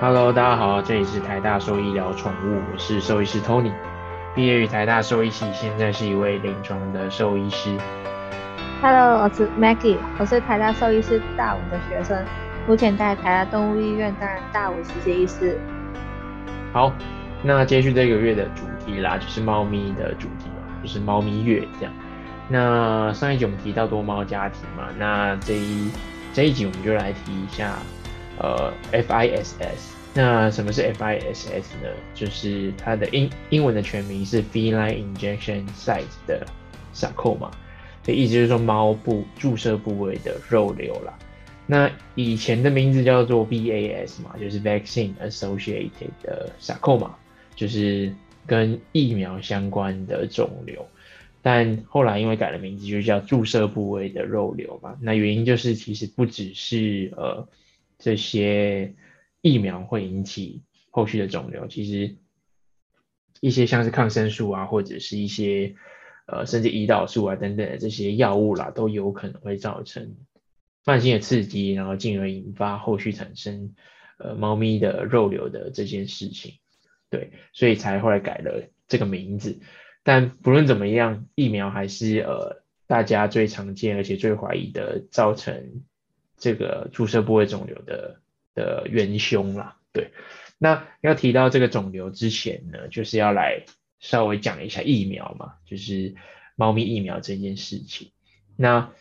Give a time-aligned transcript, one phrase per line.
[0.00, 3.72] Hello，大家好，这里是台大兽医聊宠物，我是兽医师 Tony，
[4.32, 7.76] 毕业于台大兽医系，现在是一位临床的兽医师。
[8.80, 12.24] Hello，我是 Maggie，我是台大兽医师大五的学生，
[12.68, 15.58] 目前在台大动物医院担任大五实习医师。
[16.72, 16.92] 好，
[17.42, 21.92] 那接续这个月的主题啦，就是猫咪的主题嘛，就是猫咪月这样。
[22.46, 25.90] 那上一集我们提到多猫家庭嘛，那这一
[26.32, 27.72] 这一集我们就来提一下。
[28.40, 29.54] 呃，FISS，
[30.14, 31.88] 那什么是 FISS 呢？
[32.14, 36.46] 就是它的英英文的全名是 Feline Injection Site 的
[36.94, 37.50] Sarcoma，
[38.04, 41.18] 的意思就是说猫部注射部位的肉瘤啦。
[41.66, 47.10] 那以前的名字叫做 VAS 嘛，就是 Vaccine Associated 的 Sarcoma，
[47.56, 48.14] 就是
[48.46, 50.86] 跟疫苗相关的肿瘤。
[51.42, 54.96] 但后来因为改了名字，就叫注射部位的肉瘤嘛。
[55.00, 57.48] 那原因就是其实不只是呃。
[57.98, 58.94] 这些
[59.40, 62.16] 疫苗会引起后续的肿瘤，其实
[63.40, 65.74] 一些像是抗生素啊，或者是一些
[66.26, 70.16] 呃甚至胰岛素啊等等的这些药物啦，都有可能会造成
[70.84, 73.74] 慢性的刺激，然后进而引发后续产生
[74.18, 76.54] 呃猫咪的肉瘤的这件事情。
[77.10, 79.58] 对，所以才后来改了这个名字。
[80.04, 85.82] 但不论怎么样，疫苗还是呃大家最常见而且最怀疑的造成。
[86.38, 88.20] 这个注射部位肿瘤的
[88.54, 90.12] 的元凶啦，对。
[90.56, 93.64] 那要提到这个肿瘤之前呢，就是要来
[94.00, 96.14] 稍微讲一下疫苗嘛，就是
[96.56, 98.10] 猫咪疫苗这件事情。
[98.56, 98.92] 那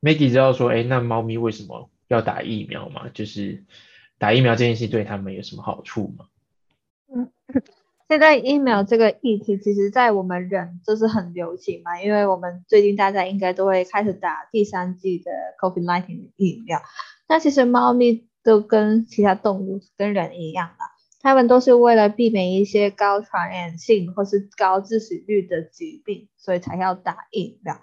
[0.00, 3.08] Maggie 知道说，哎，那猫咪为什么要打疫苗吗？
[3.14, 3.64] 就是
[4.18, 6.26] 打疫苗这件事对他们有什么好处吗？
[7.14, 7.32] 嗯。
[8.10, 15.30] 现在疫苗这个议题，其实在我们人就是很流行嘛，因为我们最近大家应该都会开始打第三季的
[15.60, 16.82] COVID-19 疫苗。
[17.28, 20.84] 那其实猫咪都跟其他动物跟人一样的，
[21.20, 27.76] 它们都是为了避免一些高传染性或是高致死率的疾病，所以才要打疫苗。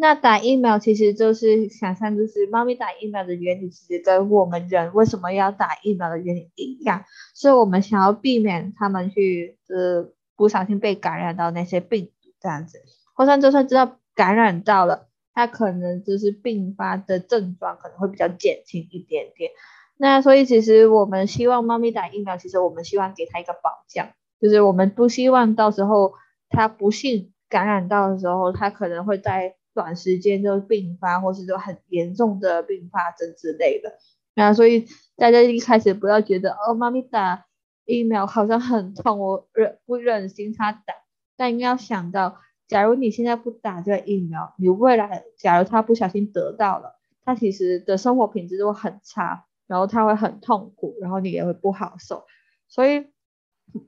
[0.00, 12.80] 那打疫苗其实就是想象，就是猫咪打疫苗的原理，其实跟我们人为什么要打疫苗的原理一样，所以我们想要避免它们去呃不小心被感染到那些病毒这样子，
[13.14, 19.50] 或者就算知道感染到了，它可能就是并发的症状可能会比较减轻一点点。
[19.98, 24.08] 那所以其实我们希望猫咪打疫苗，其实我们希望给它一个保障，
[24.40, 26.14] 就是我们不希望到时候
[26.48, 33.94] 它不幸感染到的时候，它可能会在短时间就并发，或是说很严重的并发症之类的。
[34.34, 34.86] 那所以
[35.16, 37.46] 大家一开始不要觉得哦，妈咪打
[37.86, 40.94] 疫苗好像很痛，我忍不忍心他打。
[41.36, 42.36] 但应该要想到，
[42.68, 52.24] 假如你现在不打这个疫苗，你未来假如他不小心得到了，他其实的生活品质都很差，然后他会很痛苦，然后你也会不好受。
[52.68, 53.06] 所以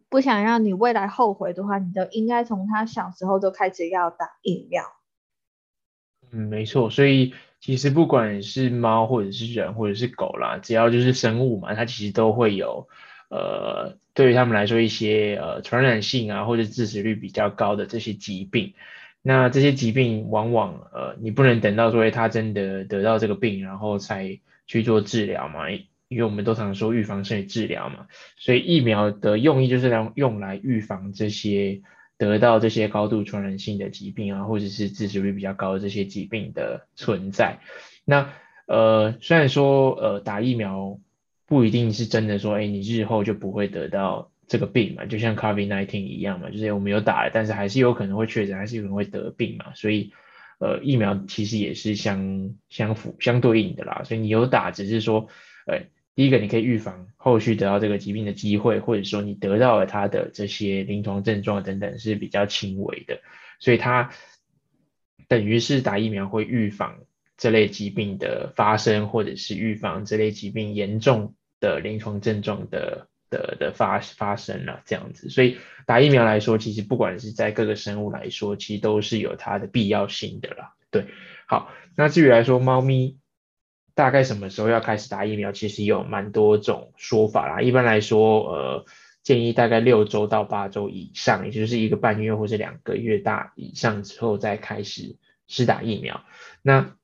[0.09, 4.83] 不想让你未来后悔的话，你就应该从他小时候就开始要打疫苗。
[6.35, 12.89] 嗯，没错，所以其实不管是猫或者是人或者是狗啦，只要就是生物嘛，它其实都会有，
[13.29, 18.73] 呃，对于他们来说一些呃传染性啊或者致死率比较高的这些疾病。
[19.21, 25.71] 那这些疾病往往呃你不能等到说它真的得到这个病然后才去做治疗嘛，
[26.09, 28.07] 因为我们都常说预防胜于治疗嘛，
[28.39, 31.83] 所以疫苗的用意就是让用来预防这些。
[32.19, 37.59] 得到这些高度传染性的疾病啊，或者是致死率比较高的这些疾病的存在，
[38.05, 38.33] 那
[38.67, 41.01] 呃虽然说呃打疫苗
[41.47, 50.13] 不一定是真的说，哎你日后就不会得到这个病嘛，就像 COVID-19 一样嘛，就是我们有打，但是还是有可能会确诊，还是有可能会得病嘛，所以
[50.61, 55.29] 呃疫苗其实也是相相符相对应的啦，所以你有打，只是说
[55.67, 55.83] 呃。
[56.15, 63.23] 第一个，你可以预防后续得到这个疾病的机会，或者说你得到了它的这些临床症状等等是比较轻微的，
[63.59, 64.11] 所以它
[65.27, 66.99] 等于是打疫苗会预防
[67.39, 75.31] 这类疾病的发生，或者是预防这类疾病严重的临床症状的的的发发生了这样子。
[75.31, 80.75] 所以打疫苗来说，其实不管是在各个生物来说，其实都是有它的必要性的啦。
[80.91, 81.07] 对，
[81.47, 83.22] 好，那至于来说猫咪。
[83.95, 85.53] 大概什么时候要开始打疫苗？
[85.53, 87.61] 其实有蛮多种说法啦。
[87.61, 88.85] 一般来说，呃，
[89.23, 95.17] 建议大概六周到八周以上，也就是一个半月或者两个月大以上之后再开始
[95.47, 96.25] 施打疫苗。
[96.63, 96.97] 那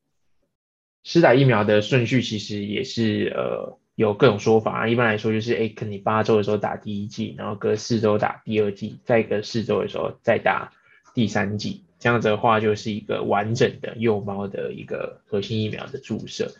[1.05, 4.89] 施打疫苗的顺序其实也是呃有各种说法啊。
[4.89, 10.73] 一般来说就是，哎，可能你八周的时候打第一剂，然后隔四周打第二剂，再隔四周的时候再打
[11.15, 11.85] 第三剂。
[11.99, 16.53] 这样子的话就是一个完整的幼猫的一个核心疫苗的注射。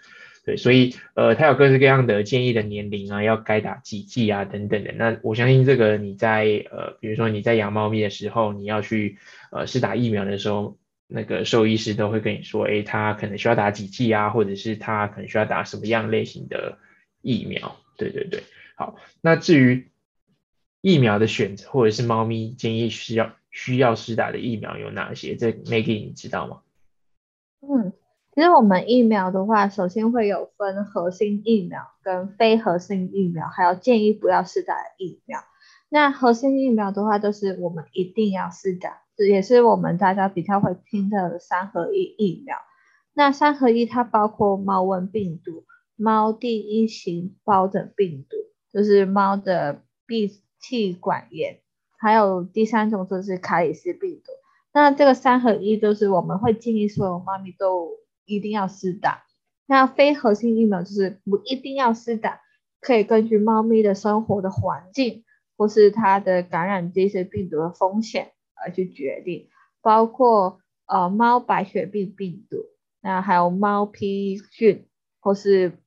[0.45, 4.93] 对，所以呃，它有各式各样的建议的年龄啊，要该打几剂啊等等的。
[4.93, 9.19] 那我相信这个你在呃，比如说你在养猫咪的时候，你要去
[9.53, 16.79] 呃试打疫苗的时候，那个兽医师都会跟你说，诶，他可能需要打几剂啊，或者是他可能需要打什么样类型的
[17.21, 17.77] 疫苗。
[17.99, 18.43] 对对对，
[18.75, 19.89] 好，那至于
[20.81, 25.35] 疫苗的选择，或者是猫咪建议需要需要施打的疫苗有哪些？
[25.35, 26.63] 这 Maggie 你知道吗？
[27.61, 27.93] 嗯。
[28.35, 35.41] 其实我们疫苗的话，首先会有分核心疫苗跟非核心疫苗，还有建议不要试打的疫苗。
[35.89, 42.57] 那核心疫苗的话，就是我们一定要试打，这也是我们大家比较会听的三合一疫苗。
[43.13, 45.65] 那三合一它包括猫瘟病毒、
[45.97, 48.37] 猫第一型疱疹病毒，
[48.73, 51.59] 就是猫的闭气管炎，
[51.99, 54.33] 还有第三种就是卡里斯病毒。
[54.73, 57.91] 那这个三合一就是我们会建议所有猫咪都。
[58.31, 59.25] 一定要施打，
[59.65, 62.43] 那非核心疫苗就是不一定要施打，
[62.79, 65.25] 可以根据猫咪的生活的环境
[65.57, 69.49] 或是它的感染这些病毒的风险而去决定，
[69.81, 72.59] 包括呃猫白血病病毒，
[73.01, 74.87] 那还有猫皮菌
[75.21, 75.79] 或是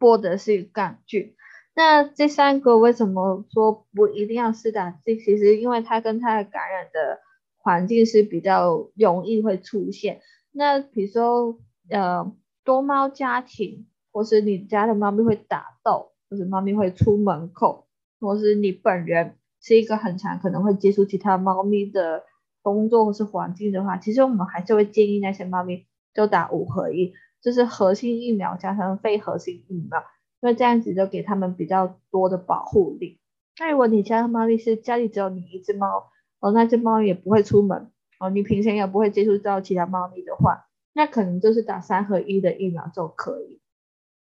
[0.00, 1.36] 波德氏杆菌，
[1.80, 4.90] 那这三个为什么说不一定要施打？
[5.02, 7.20] 这其实因为它跟它的感染的
[7.56, 10.20] 环境是比较容易会出现。
[10.52, 12.30] 那比如说，呃，
[12.64, 17.86] 多猫家庭，或是你家的猫咪会打斗，或是猫咪会出门口，
[18.20, 22.24] 或是你本人是一个很常可能会接触其他猫咪的
[22.60, 30.04] 工作或是环境的话，其实我们还是会建议那些猫咪就打五合一，就是核心疫苗加上非核心疫苗，
[30.40, 33.18] 因为这样子就给他们比较多的保护力。
[33.58, 36.10] 那如果你家的猫咪是家里只有你一只猫，
[36.40, 37.90] 哦，那只猫也不会出门。
[38.18, 43.60] 哦，你平常也不会接触到其他猫咪的话，那可能就是打三合一的疫苗就可以。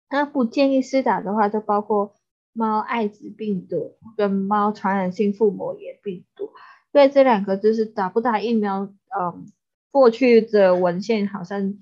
[0.09, 2.13] 那不建议施打的话，就包括
[2.51, 6.51] 猫艾滋病毒跟猫传染性腹膜炎病毒。
[6.91, 9.45] 对这两个就是打不打疫苗，嗯，
[9.91, 11.75] 过去的文献好像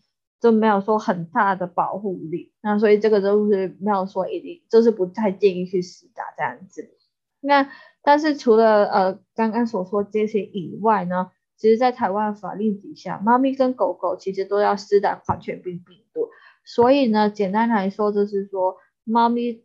[0.43, 2.53] 都没有说很大的保护力。
[2.61, 6.91] 那所以这个都是没有说一定，就是不太建议去施打这样子。
[7.39, 7.71] 那
[8.03, 11.31] 但是除了呃刚刚所说这些以外呢？
[11.55, 16.27] 其实，在台湾法律底下，猫咪跟狗狗其实都要施打狂犬病病毒。
[16.65, 18.75] 所以呢，简单来说就是说，
[19.05, 19.63] 猫咪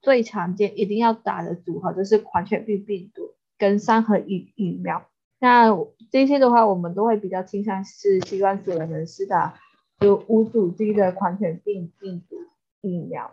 [0.00, 5.06] 最常见一定要打的组合就是狂犬病病毒跟三合一疫苗。
[5.38, 5.68] 那
[6.10, 9.54] 这些的话，我们都会比较倾向是希望主人能施打
[10.00, 12.36] 有无主机的狂犬病病毒
[12.80, 13.32] 疫苗。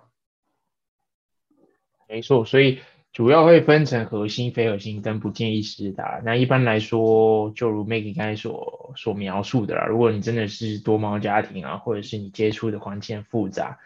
[2.07, 2.79] 没错，所以。
[3.13, 6.19] 主要会分成核心、非核心跟不建议施打。
[6.25, 13.77] 那一般来说，就如 Maggie 刚才所所描述的啦，如果你真的是多猫家庭啊，或者是你接触的环境复杂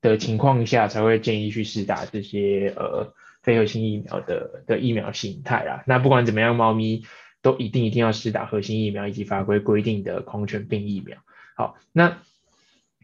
[0.00, 3.14] 的情况下，才会建议去施打这些呃
[3.44, 5.84] 非核心疫苗的的疫苗形态啦。
[5.86, 7.04] 那不管怎么样，猫咪
[7.40, 11.18] 都一定一定要施打核心疫苗以及法规规定的狂犬病疫苗。
[11.54, 12.18] 好，那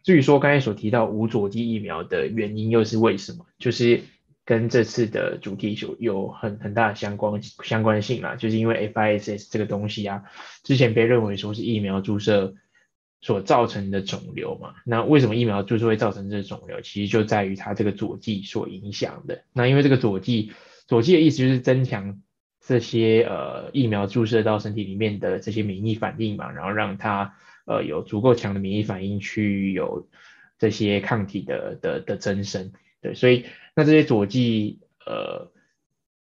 [0.02, 3.46] 至于说刚才所提到无佐剂疫苗的原因又是为什么？
[3.58, 4.02] 就是。
[4.48, 10.24] 跟这次的主题有有很很大的相关相关性啦，就是因为 FIS 这个东西啊，
[10.62, 12.54] 之前被认为说是疫苗注射
[13.20, 14.76] 所造成的肿瘤嘛。
[14.86, 16.80] 那为什么疫苗注射会造成这肿瘤？
[16.80, 19.44] 其实就在于它这个佐剂所影响的。
[19.52, 20.52] 那因为这个佐剂，
[20.86, 22.22] 佐剂的意思就是增强
[22.66, 27.34] 这些呃疫苗注射到身体里面的这些免疫反应嘛，然后让它
[27.68, 30.08] 呃有足够强的免疫反应去有
[30.58, 32.72] 这些抗体的的的增生。
[33.00, 33.44] 对，所以
[33.76, 35.52] 那这些佐剂呃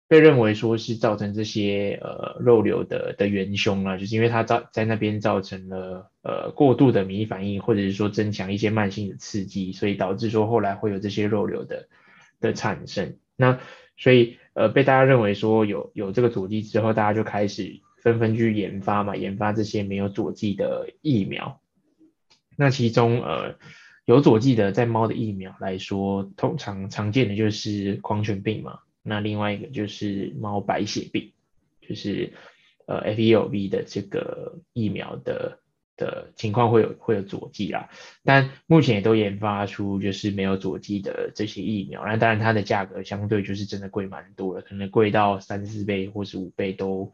[0.07, 11.89] 被认为说是造成这些呃肉瘤的的元凶啊，就是因为它造在那边造成了呃过度的免疫反应，或者是说增强一些慢性的刺激，所以导致说后来会有这些肉瘤的
[12.39, 13.17] 的产生。
[13.35, 13.59] 那
[13.97, 21.61] 所以呃被大家认为说有有这个佐剂之后，大家就开始纷纷去研发嘛，研发这些没有佐剂的疫苗。
[22.55, 23.55] 那其中呃。
[24.07, 28.79] 有佐剂的，在猫的疫苗来说，通常常见的就是狂犬病嘛。
[29.03, 31.33] 那另外一个就是猫白血病，
[31.81, 32.31] 就是
[32.85, 35.59] 呃 F E L V 的这个疫苗的
[35.97, 37.89] 的情况会有会有佐剂啦。
[38.23, 42.05] 但目前也都研发出就是没有佐剂的这些疫苗。
[42.05, 47.11] 那当然它的价格相对就是真的贵蛮多了，可能贵到三四倍或是五倍都。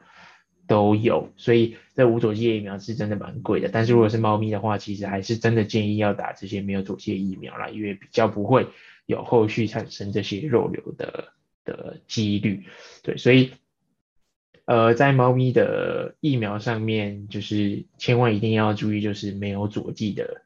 [0.74, 3.70] 都有，所以这无佐剂疫苗是真的蛮贵的。
[3.72, 8.66] 但是如果是猫咪的话，其实还是真的建议要打这些没有佐剂疫苗啦，因为比较不会
[9.06, 12.64] 有后续产生这些肉瘤的的几率。
[13.04, 13.52] 对，所以
[14.66, 20.42] 呃，在猫咪的疫苗上面，就是千万一定要注意，就是没有佐剂的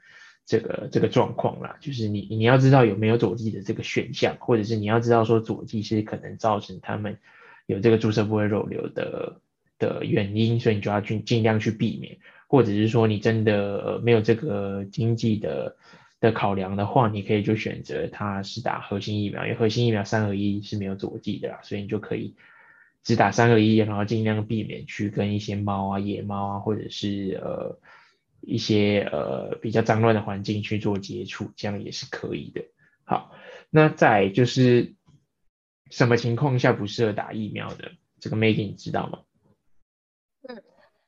[0.46, 7.18] 这个这个状况啦，就是你你要知道有没有佐剂的这个选项，或者是你要知道说佐剂是可能造成他们
[7.66, 9.40] 有这个注射部位肉瘤的
[9.80, 12.18] 的原因，所以你就要去尽量去避免，
[12.48, 15.76] 或者是说你真的没有这个经济的
[16.20, 22.36] 的考量的话，你可以就选择它是打核心疫苗，因为核心疫苗三合一是没有佐剂的啦，所以你就可以
[23.04, 27.80] 只打三合一，然后尽量避免去跟一些猫啊、野猫啊，或者是呃。
[28.40, 32.62] 一些呃比较脏乱的环境去做接触，这样也是可以的。
[33.04, 33.36] 好，
[33.72, 34.94] 那再就是
[35.90, 37.92] 什么情况下不适合打疫苗的？
[38.22, 39.20] 这个 Maggie 你知道吗？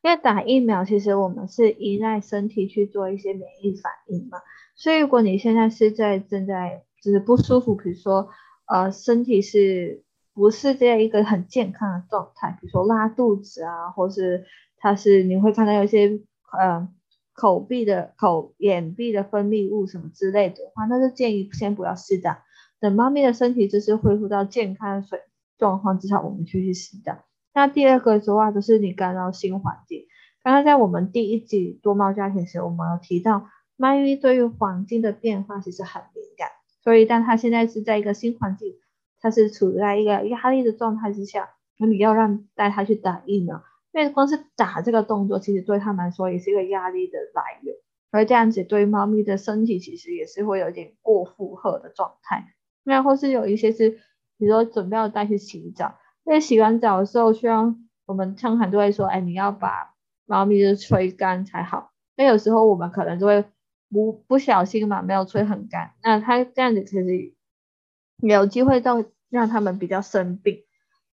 [0.01, 4.39] 因为打疫苗其实我们是依赖身体去做一些免疫反应嘛，
[4.75, 8.29] 所以如果你现在是在正在就是不舒服，比如说
[8.65, 10.03] 呃身体是
[10.33, 14.45] 不是这样一个很健康的状态，比如说拉肚子啊，或是
[14.77, 16.19] 它是你会看到有些
[16.57, 16.89] 呃。
[17.31, 22.43] 口壁的口眼壁的分泌物什么之类的话，那就建议先不要试打，
[22.81, 25.21] 等猫咪的身体就是恢复到健康水
[25.57, 27.23] 状况之下，我们去去试打。
[27.53, 30.05] 那第二个的话，就是你干扰新环境。
[30.43, 36.49] 刚刚在我们第一集多猫家庭时，我们有提到，猫咪对于环境的变化其实很敏感，
[36.83, 38.75] 所以当它现在是在一个新环境，
[39.19, 43.63] 它是处在一个压力的状态之下，那你要让带它去打疫苗。
[43.91, 47.75] 因为光是打这个动作，其实对它来说也是一个压力的来源，
[48.11, 52.53] 而这样子对猫咪的身体其实也是会有点过负荷的状态。
[52.83, 53.89] 那或是有一些是，
[54.37, 55.95] 比如说准备要带去洗澡，
[56.29, 59.95] 在洗完澡的时候需要我们常常都会说，哎，你要把
[60.27, 61.91] 猫咪的吹干才好。
[62.15, 63.45] 那有时候我们可能就会
[63.89, 67.33] 不不小心嘛，没有吹很干，那它这样子其实
[68.21, 70.65] 有机会到让他们比较生病。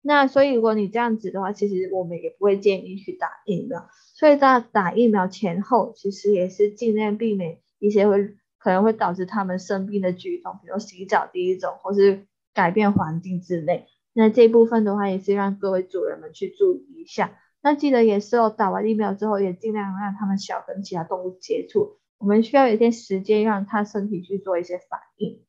[0.02, 3.88] 那所以如果你这样子的话，其实我们也不会建议去打疫苗。
[4.16, 13.87] 所以在打疫苗前后，其实也是尽量避免一些会可能会导致他们生病的举动，比如洗澡第一种，或是改变环境之类。
[14.14, 17.38] 那这部分的话，也是让各位主人们去注意一下。
[17.61, 21.99] 那记得也是哦，打完疫苗之后，也尽量让他们少跟其他动物接触。
[22.16, 25.42] 我们需要有一些时间让他身体去做一些反应。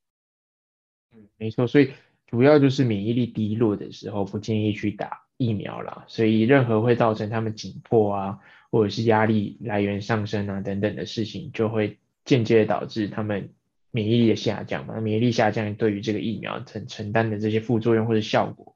[1.13, 1.91] 嗯，没错，所以。
[2.27, 6.05] 主要就是免疫力低落的时候，不建议去打疫苗啦。
[6.07, 8.39] 所以任何会造成他们紧迫啊，
[8.72, 13.53] 或者是压力来源上升啊等等的事情，就会间接导致他们
[13.95, 14.99] 免疫力的下降嘛。
[14.99, 18.75] 免疫力下降对于这个疫苗承承担的这些副作用或者效果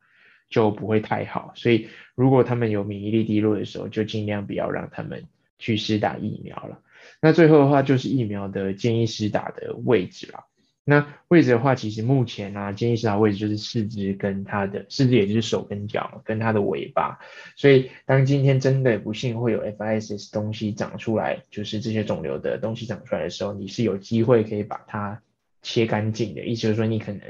[0.49, 1.51] 就不会太好。
[1.55, 5.25] 所以如果他们有免疫力低落的时候，就尽量不要让他们
[5.57, 6.81] 去施打疫苗了。
[7.21, 10.45] 那最后的话就是疫苗的建议施打的位置了。
[10.89, 17.19] 那位置的话，其实目前呢，建议是它位置就是四肢跟它的四肢，也就是手跟脚跟它的尾巴。
[17.55, 25.22] 所以当今天真的不幸会有 FIS 东西长出来，就是这些肿瘤的东西长出来的时候，你是有机会可以把它
[25.62, 26.43] 切干净的。
[26.43, 27.22] 意思就是说，你可能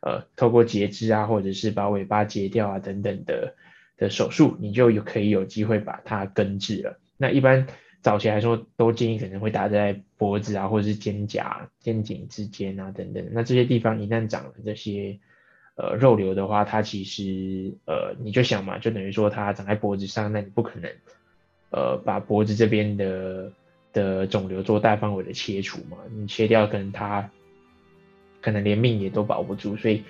[0.00, 3.54] 呃透过截肢啊，或者是把尾巴截掉啊等等的
[3.98, 6.98] 的手术，你就有可以有机会把它根治了。
[7.18, 7.66] 那一般。
[8.02, 13.24] 早期来说，都建议可能会打在脖子啊，或者是肩胛、肩颈之间啊等等。
[13.30, 15.16] 那这些地方一旦长了这些
[15.76, 20.90] 呃肉瘤的话，它其实呃你就想嘛，就等于说它长在脖子上，那你不可能
[21.70, 23.52] 呃把脖子这边的
[23.92, 25.96] 的肿瘤做大范围的切除嘛？
[26.10, 27.30] 你切掉，可能它
[28.40, 30.02] 可能连命也都保不住，所以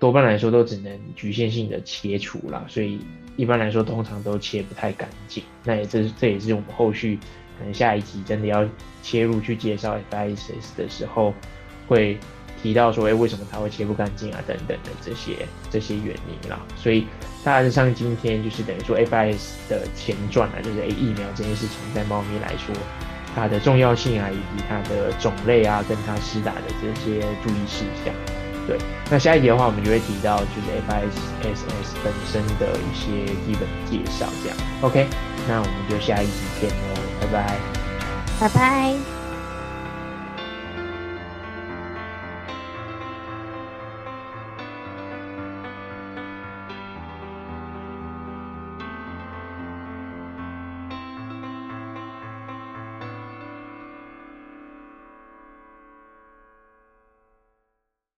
[0.00, 2.64] 多半来说都只能局限性的切除啦。
[2.68, 2.98] 所以。
[3.36, 5.42] 一般来说，通常都切不太干净。
[5.64, 7.18] 那也这这也是我们后续
[7.58, 8.68] 可能下一集真的要
[9.02, 11.32] 切入去介绍 FIS 的时候，
[11.88, 12.18] 会
[12.62, 14.42] 提到说，哎，为什么它会切不干净啊？
[14.46, 15.36] 等等的这些
[15.70, 16.60] 这些原因啦。
[16.76, 17.06] 所以
[17.42, 22.74] 大致上今天就是等于说 FIS 的前传啊，就是哎疫苗这件事情在猫咪来说，
[23.34, 28.39] 它的重要性啊，以及它的种类啊，跟它施打的这些注意事项。
[28.66, 28.78] 对，
[29.10, 34.56] 那下一集的话，我们就会提到就是 FISS 本身的一些基本介绍，这样。
[34.82, 35.06] OK，
[35.48, 37.58] 那我们就下一集见喽，拜拜，
[38.40, 39.19] 拜拜。